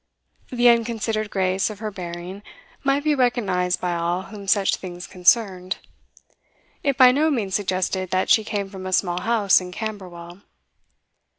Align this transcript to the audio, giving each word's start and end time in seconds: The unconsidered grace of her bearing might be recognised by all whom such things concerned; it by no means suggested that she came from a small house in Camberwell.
The 0.51 0.67
unconsidered 0.67 1.29
grace 1.29 1.69
of 1.69 1.77
her 1.77 1.91
bearing 1.91 2.41
might 2.83 3.03
be 3.03 3.13
recognised 3.13 3.79
by 3.79 3.93
all 3.93 4.23
whom 4.23 4.47
such 4.47 4.77
things 4.77 5.05
concerned; 5.05 5.77
it 6.81 6.97
by 6.97 7.11
no 7.11 7.29
means 7.29 7.53
suggested 7.53 8.09
that 8.09 8.27
she 8.31 8.43
came 8.43 8.67
from 8.67 8.87
a 8.87 8.93
small 8.93 9.21
house 9.21 9.61
in 9.61 9.71
Camberwell. 9.71 10.41